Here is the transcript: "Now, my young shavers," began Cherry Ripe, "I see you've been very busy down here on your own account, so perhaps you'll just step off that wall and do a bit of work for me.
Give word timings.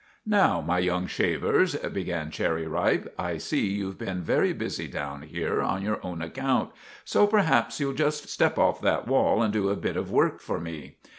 "Now, 0.25 0.61
my 0.61 0.79
young 0.79 1.05
shavers," 1.05 1.75
began 1.75 2.31
Cherry 2.31 2.65
Ripe, 2.65 3.13
"I 3.19 3.37
see 3.37 3.67
you've 3.67 3.99
been 3.99 4.23
very 4.23 4.51
busy 4.51 4.87
down 4.87 5.21
here 5.21 5.61
on 5.61 5.83
your 5.83 5.99
own 6.03 6.23
account, 6.23 6.71
so 7.05 7.27
perhaps 7.27 7.79
you'll 7.79 7.93
just 7.93 8.27
step 8.27 8.57
off 8.57 8.81
that 8.81 9.07
wall 9.07 9.43
and 9.43 9.53
do 9.53 9.69
a 9.69 9.75
bit 9.75 9.97
of 9.97 10.09
work 10.09 10.41
for 10.41 10.59
me. 10.59 10.97